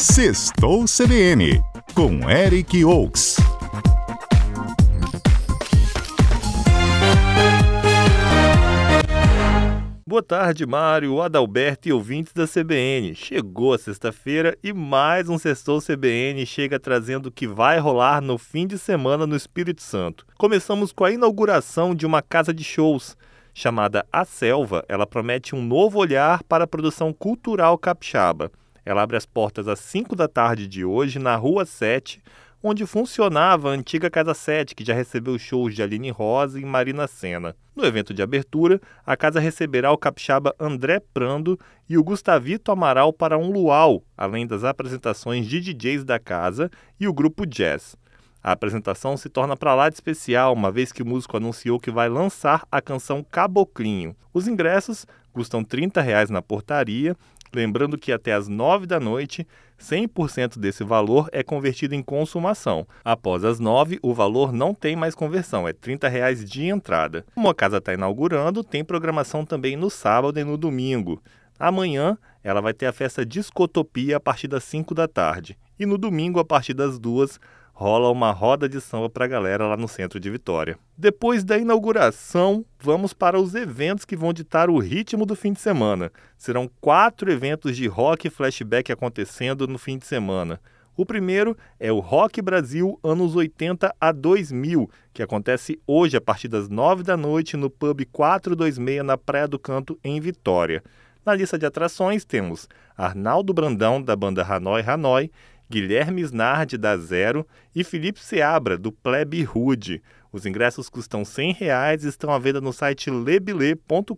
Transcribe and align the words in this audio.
Sextou 0.00 0.84
CBN, 0.84 1.60
com 1.92 2.30
Eric 2.30 2.84
Oaks. 2.84 3.36
Boa 10.06 10.22
tarde, 10.22 10.64
Mário, 10.64 11.20
Adalberto 11.20 11.88
e 11.88 11.92
ouvintes 11.92 12.32
da 12.32 12.46
CBN. 12.46 13.16
Chegou 13.16 13.74
a 13.74 13.78
sexta-feira 13.78 14.56
e 14.62 14.72
mais 14.72 15.28
um 15.28 15.36
Sextou 15.36 15.80
CBN 15.82 16.46
chega 16.46 16.78
trazendo 16.78 17.26
o 17.26 17.32
que 17.32 17.48
vai 17.48 17.80
rolar 17.80 18.20
no 18.20 18.38
fim 18.38 18.68
de 18.68 18.78
semana 18.78 19.26
no 19.26 19.34
Espírito 19.34 19.82
Santo. 19.82 20.24
Começamos 20.38 20.92
com 20.92 21.02
a 21.02 21.10
inauguração 21.10 21.92
de 21.92 22.06
uma 22.06 22.22
casa 22.22 22.54
de 22.54 22.62
shows. 22.62 23.16
Chamada 23.52 24.06
A 24.12 24.24
Selva, 24.24 24.84
ela 24.88 25.08
promete 25.08 25.56
um 25.56 25.60
novo 25.64 25.98
olhar 25.98 26.44
para 26.44 26.62
a 26.62 26.68
produção 26.68 27.12
cultural 27.12 27.76
capixaba. 27.76 28.52
Ela 28.88 29.02
abre 29.02 29.18
as 29.18 29.26
portas 29.26 29.68
às 29.68 29.80
5 29.80 30.16
da 30.16 30.26
tarde 30.26 30.66
de 30.66 30.82
hoje 30.82 31.18
na 31.18 31.36
Rua 31.36 31.66
7, 31.66 32.22
onde 32.62 32.86
funcionava 32.86 33.68
a 33.68 33.74
antiga 33.74 34.08
Casa 34.08 34.32
7, 34.32 34.74
que 34.74 34.82
já 34.82 34.94
recebeu 34.94 35.38
shows 35.38 35.74
de 35.74 35.82
Aline 35.82 36.08
Rosa 36.08 36.58
e 36.58 36.64
Marina 36.64 37.06
Senna. 37.06 37.54
No 37.76 37.84
evento 37.84 38.14
de 38.14 38.22
abertura, 38.22 38.80
a 39.04 39.14
casa 39.14 39.40
receberá 39.40 39.92
o 39.92 39.98
capixaba 39.98 40.54
André 40.58 41.02
Prando 41.12 41.60
e 41.86 41.98
o 41.98 42.02
Gustavito 42.02 42.72
Amaral 42.72 43.12
para 43.12 43.36
um 43.36 43.52
luau, 43.52 44.02
além 44.16 44.46
das 44.46 44.64
apresentações 44.64 45.46
de 45.46 45.60
DJs 45.60 46.02
da 46.02 46.18
casa 46.18 46.70
e 46.98 47.06
o 47.06 47.12
grupo 47.12 47.44
Jazz. 47.44 47.94
A 48.42 48.52
apresentação 48.52 49.18
se 49.18 49.28
torna 49.28 49.54
para 49.54 49.74
lá 49.74 49.90
de 49.90 49.96
especial, 49.96 50.54
uma 50.54 50.72
vez 50.72 50.92
que 50.92 51.02
o 51.02 51.06
músico 51.06 51.36
anunciou 51.36 51.78
que 51.78 51.90
vai 51.90 52.08
lançar 52.08 52.66
a 52.72 52.80
canção 52.80 53.22
Caboclinho. 53.22 54.16
Os 54.32 54.48
ingressos 54.48 55.04
custam 55.30 55.60
R$ 55.60 55.66
30 55.66 56.02
na 56.30 56.40
portaria 56.40 57.14
Lembrando 57.54 57.98
que 57.98 58.12
até 58.12 58.32
às 58.32 58.48
9 58.48 58.86
da 58.86 59.00
noite, 59.00 59.46
100% 59.78 60.58
desse 60.58 60.84
valor 60.84 61.28
é 61.32 61.42
convertido 61.42 61.94
em 61.94 62.02
consumação. 62.02 62.86
Após 63.04 63.44
as 63.44 63.58
9, 63.58 63.98
o 64.02 64.12
valor 64.12 64.52
não 64.52 64.74
tem 64.74 64.96
mais 64.96 65.14
conversão, 65.14 65.66
é 65.66 65.72
30 65.72 66.08
reais 66.08 66.44
de 66.44 66.66
entrada. 66.66 67.24
Como 67.34 67.48
a 67.48 67.54
casa 67.54 67.78
está 67.78 67.94
inaugurando, 67.94 68.64
tem 68.64 68.84
programação 68.84 69.44
também 69.44 69.76
no 69.76 69.88
sábado 69.88 70.38
e 70.38 70.44
no 70.44 70.56
domingo. 70.56 71.22
Amanhã, 71.58 72.16
ela 72.42 72.60
vai 72.60 72.72
ter 72.72 72.86
a 72.86 72.92
festa 72.92 73.26
Discotopia 73.26 74.16
a 74.16 74.20
partir 74.20 74.48
das 74.48 74.64
5 74.64 74.94
da 74.94 75.08
tarde. 75.08 75.58
E 75.78 75.86
no 75.86 75.98
domingo, 75.98 76.38
a 76.38 76.44
partir 76.44 76.74
das 76.74 76.98
2, 76.98 77.38
rola 77.78 78.10
uma 78.10 78.32
roda 78.32 78.68
de 78.68 78.80
samba 78.80 79.08
para 79.08 79.24
a 79.24 79.28
galera 79.28 79.68
lá 79.68 79.76
no 79.76 79.86
centro 79.86 80.18
de 80.18 80.28
Vitória. 80.28 80.76
Depois 80.96 81.44
da 81.44 81.56
inauguração, 81.56 82.64
vamos 82.80 83.12
para 83.12 83.38
os 83.38 83.54
eventos 83.54 84.04
que 84.04 84.16
vão 84.16 84.32
ditar 84.32 84.68
o 84.68 84.80
ritmo 84.80 85.24
do 85.24 85.36
fim 85.36 85.52
de 85.52 85.60
semana. 85.60 86.10
Serão 86.36 86.68
quatro 86.80 87.30
eventos 87.30 87.76
de 87.76 87.86
rock 87.86 88.28
flashback 88.30 88.90
acontecendo 88.90 89.68
no 89.68 89.78
fim 89.78 89.96
de 89.96 90.06
semana. 90.06 90.60
O 90.96 91.06
primeiro 91.06 91.56
é 91.78 91.92
o 91.92 92.00
Rock 92.00 92.42
Brasil 92.42 92.98
anos 93.00 93.36
80 93.36 93.94
a 94.00 94.10
2000, 94.10 94.90
que 95.14 95.22
acontece 95.22 95.80
hoje 95.86 96.16
a 96.16 96.20
partir 96.20 96.48
das 96.48 96.68
9 96.68 97.04
da 97.04 97.16
noite 97.16 97.56
no 97.56 97.70
Pub 97.70 98.04
426 98.10 99.04
na 99.04 99.16
Praia 99.16 99.46
do 99.46 99.56
Canto, 99.56 99.96
em 100.02 100.20
Vitória. 100.20 100.82
Na 101.24 101.32
lista 101.32 101.56
de 101.56 101.64
atrações 101.64 102.24
temos 102.24 102.68
Arnaldo 102.96 103.54
Brandão, 103.54 104.02
da 104.02 104.16
banda 104.16 104.42
Hanoi 104.42 104.82
Hanoi, 104.82 105.30
Guilherme 105.70 106.22
Snardi, 106.22 106.78
da 106.78 106.96
Zero, 106.96 107.46
e 107.74 107.84
Felipe 107.84 108.20
Seabra, 108.20 108.78
do 108.78 108.90
Plebe 108.90 109.42
Rude. 109.42 110.02
Os 110.30 110.44
ingressos 110.44 110.88
custam 110.90 111.24
100 111.24 111.52
reais 111.54 112.04
e 112.04 112.08
estão 112.08 112.30
à 112.30 112.38
venda 112.38 112.60
no 112.60 112.72
site 112.72 113.10
lebile.com.br. 113.10 114.14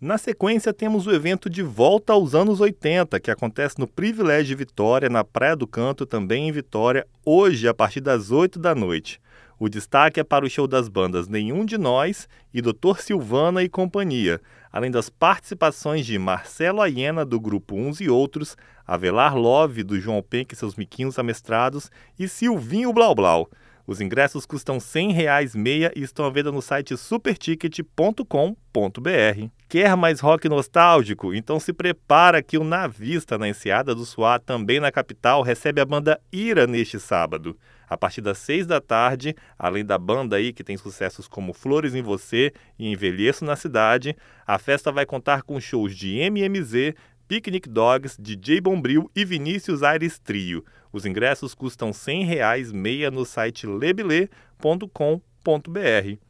Na 0.00 0.18
sequência, 0.18 0.72
temos 0.72 1.06
o 1.06 1.12
evento 1.12 1.48
de 1.48 1.62
Volta 1.62 2.12
aos 2.12 2.34
Anos 2.34 2.60
80, 2.60 3.18
que 3.18 3.30
acontece 3.30 3.78
no 3.78 3.86
Privilégio 3.86 4.56
Vitória, 4.56 5.08
na 5.08 5.24
Praia 5.24 5.56
do 5.56 5.66
Canto, 5.66 6.04
também 6.04 6.48
em 6.48 6.52
Vitória, 6.52 7.06
hoje, 7.24 7.66
a 7.66 7.72
partir 7.72 8.00
das 8.00 8.30
8 8.30 8.58
da 8.58 8.74
noite. 8.74 9.18
O 9.64 9.68
destaque 9.68 10.18
é 10.18 10.24
para 10.24 10.44
o 10.44 10.50
show 10.50 10.66
das 10.66 10.88
bandas 10.88 11.28
Nenhum 11.28 11.64
de 11.64 11.78
Nós 11.78 12.28
e 12.52 12.60
Doutor 12.60 13.00
Silvana 13.00 13.62
e 13.62 13.68
Companhia, 13.68 14.40
além 14.72 14.90
das 14.90 15.08
participações 15.08 16.04
de 16.04 16.18
Marcelo 16.18 16.80
Aiena, 16.80 17.24
do 17.24 17.38
grupo 17.38 17.76
Uns 17.76 18.00
e 18.00 18.10
Outros, 18.10 18.56
Avelar 18.84 19.36
Love, 19.36 19.84
do 19.84 20.00
João 20.00 20.20
Penck 20.20 20.52
e 20.52 20.56
seus 20.56 20.74
miquinhos 20.74 21.16
amestrados, 21.16 21.92
e 22.18 22.26
Silvinho 22.26 22.92
Blau 22.92 23.14
Blau. 23.14 23.48
Os 23.86 24.00
ingressos 24.00 24.46
custam 24.46 24.78
100 24.78 25.12
reais 25.12 25.54
meia 25.54 25.92
e 25.96 26.02
estão 26.02 26.24
à 26.24 26.30
venda 26.30 26.52
no 26.52 26.62
site 26.62 26.96
superticket.com.br. 26.96 29.48
Quer 29.68 29.96
mais 29.96 30.20
rock 30.20 30.48
nostálgico? 30.48 31.34
Então 31.34 31.58
se 31.58 31.72
prepara 31.72 32.42
que 32.42 32.56
o 32.56 32.64
Navista, 32.64 33.36
na 33.36 33.48
Enseada 33.48 33.94
do 33.94 34.04
Suá, 34.04 34.38
também 34.38 34.78
na 34.78 34.92
capital, 34.92 35.42
recebe 35.42 35.80
a 35.80 35.84
banda 35.84 36.20
Ira 36.30 36.66
neste 36.66 37.00
sábado. 37.00 37.56
A 37.88 37.96
partir 37.96 38.20
das 38.20 38.38
seis 38.38 38.66
da 38.66 38.80
tarde, 38.80 39.34
além 39.58 39.84
da 39.84 39.98
banda 39.98 40.36
aí 40.36 40.52
que 40.52 40.64
tem 40.64 40.76
sucessos 40.76 41.28
como 41.28 41.52
Flores 41.52 41.94
em 41.94 42.02
Você 42.02 42.52
e 42.78 42.90
Envelheço 42.90 43.44
na 43.44 43.56
Cidade, 43.56 44.16
a 44.46 44.58
festa 44.58 44.92
vai 44.92 45.04
contar 45.04 45.42
com 45.42 45.60
shows 45.60 45.94
de 45.94 46.18
MMZ, 46.30 46.94
Picnic 47.28 47.68
Dogs, 47.68 48.20
DJ 48.20 48.60
Bombril 48.60 49.10
e 49.14 49.24
Vinícius 49.24 49.82
Aires 49.82 50.18
Trio. 50.18 50.64
Os 50.92 51.06
ingressos 51.06 51.54
custam 51.54 51.92
100 51.92 52.24
reais 52.24 52.70
meia 52.70 53.10
no 53.10 53.24
site 53.24 53.66
lebile.com.br. 53.66 54.28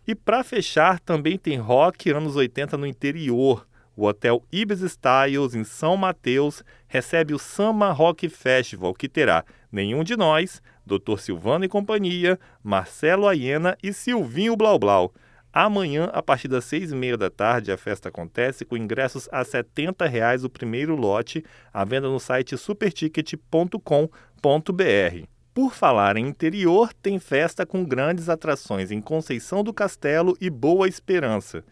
E 0.06 0.14
para 0.14 0.44
fechar, 0.44 1.00
também 1.00 1.36
tem 1.36 1.58
rock 1.58 2.10
anos 2.10 2.36
80 2.36 2.76
no 2.76 2.86
interior. 2.86 3.66
O 3.94 4.06
hotel 4.06 4.42
Ibis 4.50 4.80
Styles, 4.80 5.54
em 5.54 5.64
São 5.64 5.96
Mateus, 5.96 6.64
recebe 6.88 7.34
o 7.34 7.38
Samba 7.38 7.92
Rock 7.92 8.28
Festival, 8.28 8.94
que 8.94 9.08
terá 9.08 9.44
Nenhum 9.70 10.04
de 10.04 10.16
Nós, 10.16 10.62
Dr. 10.86 11.18
Silvano 11.18 11.64
e 11.64 11.68
Companhia, 11.68 12.38
Marcelo 12.62 13.26
Aiena 13.26 13.76
e 13.82 13.92
Silvinho 13.92 14.56
Blau 14.56 14.78
Blau. 14.78 15.12
Amanhã, 15.52 16.08
a 16.14 16.22
partir 16.22 16.48
das 16.48 16.64
seis 16.64 16.92
e 16.92 16.94
meia 16.94 17.16
da 17.16 17.28
tarde, 17.28 17.70
a 17.70 17.76
festa 17.76 18.08
acontece 18.08 18.64
com 18.64 18.74
ingressos 18.74 19.28
a 19.30 19.44
70 19.44 20.06
reais 20.06 20.44
o 20.44 20.50
primeiro 20.50 20.96
lote, 20.96 21.44
à 21.72 21.84
venda 21.84 22.08
no 22.08 22.18
site 22.18 22.56
superticket.com.br. 22.56 25.26
Por 25.52 25.74
falar 25.74 26.16
em 26.16 26.26
interior, 26.26 26.94
tem 26.94 27.18
festa 27.18 27.66
com 27.66 27.84
grandes 27.84 28.30
atrações 28.30 28.90
em 28.90 29.02
Conceição 29.02 29.62
do 29.62 29.74
Castelo 29.74 30.34
e 30.40 30.48
Boa 30.48 30.88
Esperança. 30.88 31.62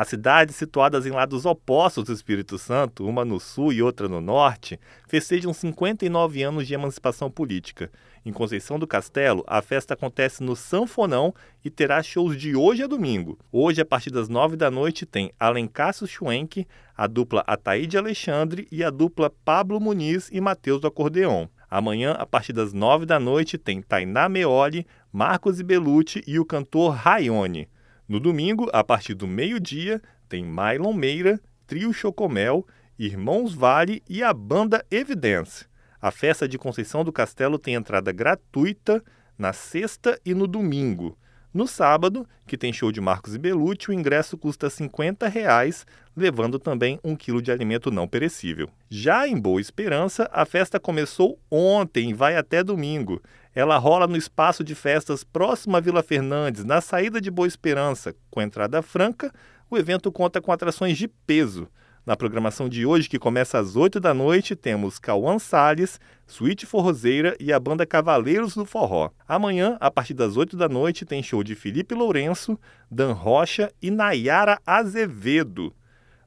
As 0.00 0.06
cidades 0.06 0.54
situadas 0.54 1.06
em 1.06 1.10
lados 1.10 1.44
opostos 1.44 2.04
do 2.04 2.12
Espírito 2.12 2.56
Santo, 2.56 3.04
uma 3.04 3.24
no 3.24 3.40
sul 3.40 3.72
e 3.72 3.82
outra 3.82 4.08
no 4.08 4.20
norte, 4.20 4.78
festejam 5.08 5.52
59 5.52 6.40
anos 6.40 6.68
de 6.68 6.74
emancipação 6.74 7.28
política. 7.28 7.90
Em 8.24 8.32
Conceição 8.32 8.78
do 8.78 8.86
Castelo, 8.86 9.42
a 9.44 9.60
festa 9.60 9.94
acontece 9.94 10.40
no 10.40 10.54
Sanfonão 10.54 11.34
e 11.64 11.68
terá 11.68 12.00
shows 12.00 12.36
de 12.36 12.54
hoje 12.54 12.84
a 12.84 12.86
domingo. 12.86 13.40
Hoje, 13.50 13.80
a 13.80 13.84
partir 13.84 14.10
das 14.10 14.28
9 14.28 14.54
da 14.54 14.70
noite, 14.70 15.04
tem 15.04 15.32
Alencácio 15.36 16.06
Schwenk, 16.06 16.64
a 16.96 17.08
dupla 17.08 17.42
Ataíde 17.44 17.98
Alexandre 17.98 18.68
e 18.70 18.84
a 18.84 18.90
dupla 18.90 19.32
Pablo 19.44 19.80
Muniz 19.80 20.30
e 20.30 20.40
Matheus 20.40 20.80
do 20.80 20.86
Acordeon. 20.86 21.48
Amanhã, 21.68 22.12
a 22.12 22.24
partir 22.24 22.52
das 22.52 22.72
9 22.72 23.04
da 23.04 23.18
noite, 23.18 23.58
tem 23.58 23.82
Tainá 23.82 24.28
Meoli, 24.28 24.86
Marcos 25.12 25.58
Ibelucci 25.58 26.22
e 26.24 26.38
o 26.38 26.44
cantor 26.44 26.94
Raione. 26.94 27.68
No 28.08 28.18
domingo, 28.18 28.70
a 28.72 28.82
partir 28.82 29.12
do 29.12 29.26
meio-dia, 29.26 30.00
tem 30.30 30.42
Mylon 30.42 30.94
Meira, 30.94 31.38
Trio 31.66 31.92
Chocomel, 31.92 32.66
Irmãos 32.98 33.52
Vale 33.52 34.02
e 34.08 34.22
a 34.22 34.32
banda 34.32 34.82
Evidence. 34.90 35.66
A 36.00 36.10
festa 36.10 36.48
de 36.48 36.56
Conceição 36.56 37.04
do 37.04 37.12
Castelo 37.12 37.58
tem 37.58 37.74
entrada 37.74 38.10
gratuita 38.10 39.04
na 39.36 39.52
sexta 39.52 40.18
e 40.24 40.32
no 40.32 40.46
domingo. 40.46 41.18
No 41.58 41.66
sábado, 41.66 42.24
que 42.46 42.56
tem 42.56 42.72
show 42.72 42.92
de 42.92 43.00
Marcos 43.00 43.34
e 43.34 43.38
Belucci, 43.38 43.90
o 43.90 43.92
ingresso 43.92 44.38
custa 44.38 44.70
50 44.70 45.26
reais, 45.26 45.84
levando 46.16 46.56
também 46.56 47.00
um 47.02 47.16
quilo 47.16 47.42
de 47.42 47.50
alimento 47.50 47.90
não 47.90 48.06
perecível. 48.06 48.70
Já 48.88 49.26
em 49.26 49.36
Boa 49.36 49.60
Esperança, 49.60 50.30
a 50.32 50.44
festa 50.44 50.78
começou 50.78 51.36
ontem 51.50 52.10
e 52.10 52.14
vai 52.14 52.36
até 52.36 52.62
domingo. 52.62 53.20
Ela 53.52 53.76
rola 53.76 54.06
no 54.06 54.16
espaço 54.16 54.62
de 54.62 54.76
festas 54.76 55.24
próximo 55.24 55.76
à 55.76 55.80
Vila 55.80 56.00
Fernandes, 56.00 56.62
na 56.62 56.80
saída 56.80 57.20
de 57.20 57.28
Boa 57.28 57.48
Esperança. 57.48 58.14
Com 58.30 58.40
entrada 58.40 58.80
franca, 58.80 59.32
o 59.68 59.76
evento 59.76 60.12
conta 60.12 60.40
com 60.40 60.52
atrações 60.52 60.96
de 60.96 61.08
peso. 61.08 61.66
Na 62.08 62.16
programação 62.16 62.70
de 62.70 62.86
hoje, 62.86 63.06
que 63.06 63.18
começa 63.18 63.58
às 63.58 63.76
8 63.76 64.00
da 64.00 64.14
noite, 64.14 64.56
temos 64.56 64.98
Cauã 64.98 65.38
Salles, 65.38 66.00
Suíte 66.26 66.64
Forrozeira 66.64 67.36
e 67.38 67.52
a 67.52 67.60
banda 67.60 67.84
Cavaleiros 67.84 68.54
do 68.54 68.64
Forró. 68.64 69.10
Amanhã, 69.28 69.76
a 69.78 69.90
partir 69.90 70.14
das 70.14 70.34
8 70.34 70.56
da 70.56 70.70
noite, 70.70 71.04
tem 71.04 71.22
show 71.22 71.44
de 71.44 71.54
Felipe 71.54 71.94
Lourenço, 71.94 72.58
Dan 72.90 73.12
Rocha 73.12 73.70
e 73.82 73.90
Nayara 73.90 74.58
Azevedo. 74.66 75.70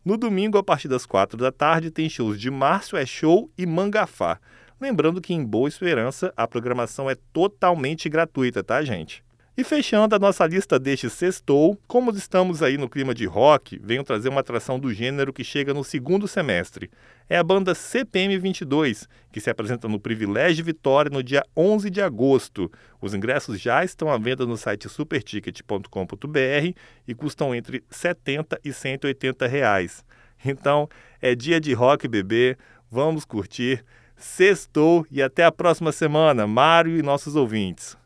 No 0.05 0.17
domingo, 0.17 0.59
a 0.59 0.63
partir 0.63 0.87
das 0.87 1.07
4 1.07 1.35
da 1.35 1.51
tarde, 1.51 1.89
tem 1.89 2.07
shows 2.07 2.39
de 2.39 2.51
Márcio 2.51 2.95
É 2.95 3.03
Show 3.03 3.49
e 3.57 3.65
Mangafá. 3.65 4.39
Lembrando 4.79 5.19
que 5.19 5.33
em 5.33 5.43
Boa 5.43 5.67
Esperança 5.67 6.31
a 6.37 6.47
programação 6.47 7.09
é 7.09 7.15
totalmente 7.33 8.07
gratuita, 8.07 8.63
tá, 8.63 8.83
gente? 8.83 9.23
E 9.57 9.65
fechando 9.65 10.15
a 10.15 10.19
nossa 10.19 10.47
lista 10.47 10.79
deste 10.79 11.09
sextou, 11.09 11.77
como 11.85 12.09
estamos 12.11 12.63
aí 12.63 12.77
no 12.77 12.87
clima 12.87 13.13
de 13.13 13.25
rock, 13.25 13.77
venho 13.83 14.01
trazer 14.01 14.29
uma 14.29 14.39
atração 14.39 14.79
do 14.79 14.93
gênero 14.93 15.33
que 15.33 15.43
chega 15.43 15.73
no 15.73 15.83
segundo 15.83 16.25
semestre. 16.25 16.89
É 17.29 17.37
a 17.37 17.43
banda 17.43 17.75
CPM 17.75 18.37
22, 18.37 19.09
que 19.29 19.41
se 19.41 19.49
apresenta 19.49 19.89
no 19.89 19.99
Privilégio 19.99 20.63
Vitória 20.63 21.11
no 21.11 21.21
dia 21.21 21.43
11 21.55 21.89
de 21.89 22.01
agosto. 22.01 22.71
Os 23.01 23.13
ingressos 23.13 23.59
já 23.59 23.83
estão 23.83 24.09
à 24.09 24.17
venda 24.17 24.45
no 24.45 24.55
site 24.55 24.87
superticket.com.br 24.87 26.73
e 27.05 27.13
custam 27.13 27.53
entre 27.53 27.83
70 27.89 28.57
e 28.63 28.71
180 28.71 29.47
reais. 29.47 30.01
Então, 30.45 30.87
é 31.21 31.35
dia 31.35 31.59
de 31.59 31.73
rock, 31.73 32.07
bebê. 32.07 32.57
Vamos 32.89 33.25
curtir. 33.25 33.83
Sextou 34.15 35.05
e 35.11 35.21
até 35.21 35.43
a 35.43 35.51
próxima 35.51 35.91
semana, 35.91 36.47
Mário 36.47 36.97
e 36.97 37.01
nossos 37.01 37.35
ouvintes. 37.35 38.00